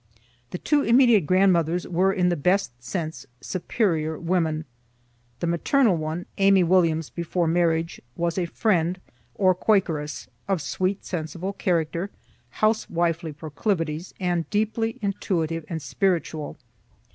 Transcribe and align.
The 0.49 0.57
two 0.57 0.81
immediate 0.81 1.27
grandmothers 1.27 1.87
were, 1.87 2.11
in 2.11 2.29
the 2.29 2.35
best 2.35 2.83
sense, 2.83 3.27
superior 3.39 4.17
women. 4.17 4.65
The 5.41 5.45
maternal 5.45 5.95
one 5.95 6.25
(Amy 6.39 6.63
Williams 6.63 7.11
before 7.11 7.45
marriage) 7.45 8.01
was 8.15 8.39
a 8.39 8.45
Friend, 8.47 8.99
or 9.35 9.53
Quakeress, 9.53 10.27
of 10.47 10.59
sweet, 10.59 11.05
sensible 11.05 11.53
character, 11.53 12.09
house 12.49 12.89
wifely 12.89 13.31
proclivities, 13.31 14.15
and 14.19 14.49
deeply 14.49 14.97
intuitive 15.03 15.65
and 15.69 15.79
spiritual. 15.83 16.57